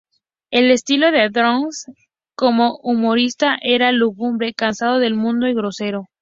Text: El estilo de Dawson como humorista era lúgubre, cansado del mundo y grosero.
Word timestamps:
El 0.49 0.71
estilo 0.71 1.11
de 1.11 1.29
Dawson 1.29 1.93
como 2.33 2.77
humorista 2.81 3.57
era 3.61 3.91
lúgubre, 3.91 4.51
cansado 4.55 4.97
del 4.97 5.13
mundo 5.13 5.47
y 5.47 5.53
grosero. 5.53 6.09